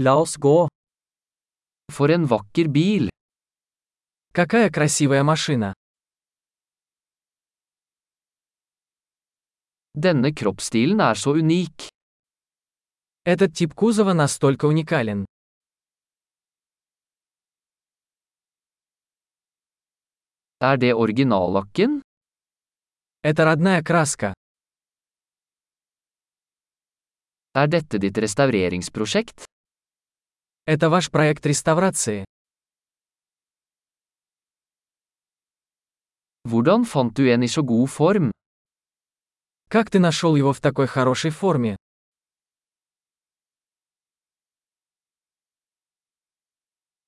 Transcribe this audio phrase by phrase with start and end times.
[0.00, 0.68] La oss gå.
[1.90, 3.08] For en vakker bil.
[4.32, 5.72] Какая красивая машина.
[9.94, 11.88] Denne kroppsstilen er så unik.
[13.24, 15.26] Этот тип кузова настолько уникален.
[20.60, 22.02] Er det originallakken?
[23.24, 24.32] Это родная краска.
[27.54, 29.57] Er dette ditt restaureringsprosjekt?
[30.68, 32.26] Это ваш проект реставрации.
[36.44, 38.30] Hvordan fant du en i så god form?
[39.70, 41.76] Как ты нашел его в такой хорошей форме?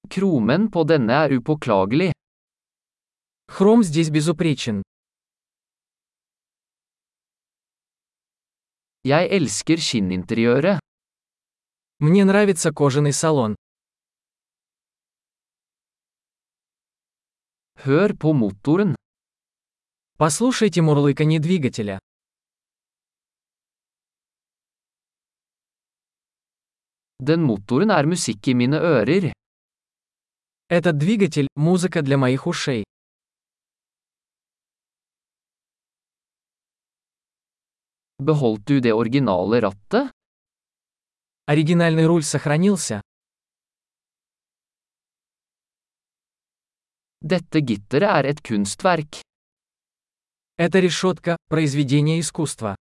[0.08, 2.12] Kromen på denne er upåklagelig.
[3.48, 4.82] Хром здесь безупречен.
[9.04, 10.89] Jeg elsker skinninteriøret.
[12.02, 13.56] Мне нравится кожаный салон.
[17.84, 18.94] Hør på motoren.
[20.16, 21.98] Послушайте мурлыканье двигателя.
[27.18, 29.34] Den motoren er musikk i mine ører.
[30.70, 32.84] Этот двигатель– музыка для моих ушей.
[38.18, 40.10] Beholdt du det originale rattet?
[41.50, 43.00] Оригинальный руль сохранился.
[47.20, 49.20] Dette gitteret er et kunstverk.
[50.56, 52.76] Эта решетка– произведение искусства.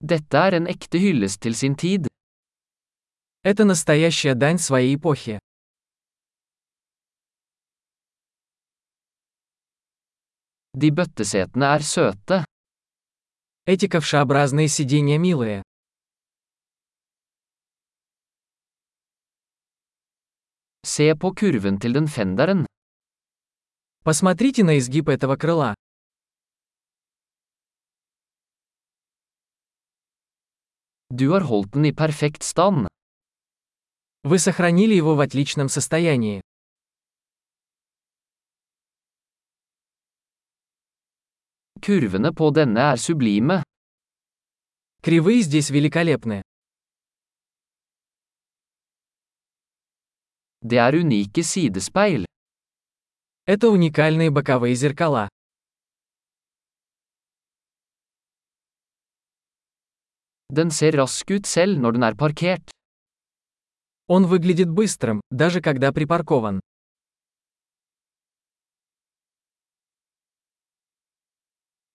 [0.00, 2.08] Dette er en ekte hyllest til sin tid.
[3.42, 5.38] Это настоящая дань своей эпохи.
[10.74, 12.44] De bøttesetene er søte.
[13.66, 15.62] Эти ковшеобразные сиденья милые.
[20.82, 22.66] Se på kurven til den fenderen.
[24.02, 25.74] Посмотрите на изгиб этого крыла.
[31.10, 32.88] Du har holdt den i perfekt stand.
[34.22, 36.40] Вы сохранили его в отличном состоянии.
[41.80, 43.62] Kurvene på denne er sublime.
[45.02, 46.42] Кривые здесь великолепны.
[50.62, 52.26] Det er unike sidespeil.
[53.46, 55.28] Это уникальные боковые зеркала.
[60.52, 62.70] Den ser rask ut selv når den er parkert.
[64.06, 66.60] Он выглядит быстрым, даже когда припаркован.